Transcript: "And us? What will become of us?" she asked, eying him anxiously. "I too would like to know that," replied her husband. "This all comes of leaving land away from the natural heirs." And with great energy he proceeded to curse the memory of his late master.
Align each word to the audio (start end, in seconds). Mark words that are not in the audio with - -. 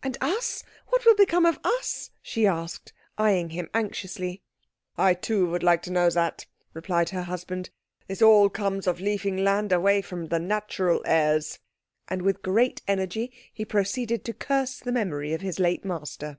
"And 0.00 0.16
us? 0.20 0.62
What 0.90 1.04
will 1.04 1.16
become 1.16 1.44
of 1.44 1.58
us?" 1.64 2.12
she 2.22 2.46
asked, 2.46 2.92
eying 3.18 3.50
him 3.50 3.68
anxiously. 3.74 4.40
"I 4.96 5.12
too 5.12 5.50
would 5.50 5.64
like 5.64 5.82
to 5.82 5.90
know 5.90 6.08
that," 6.08 6.46
replied 6.72 7.10
her 7.10 7.24
husband. 7.24 7.70
"This 8.06 8.22
all 8.22 8.48
comes 8.48 8.86
of 8.86 9.00
leaving 9.00 9.38
land 9.42 9.72
away 9.72 10.02
from 10.02 10.26
the 10.26 10.38
natural 10.38 11.02
heirs." 11.04 11.58
And 12.06 12.22
with 12.22 12.42
great 12.42 12.80
energy 12.86 13.32
he 13.52 13.64
proceeded 13.64 14.24
to 14.26 14.32
curse 14.32 14.78
the 14.78 14.92
memory 14.92 15.32
of 15.32 15.40
his 15.40 15.58
late 15.58 15.84
master. 15.84 16.38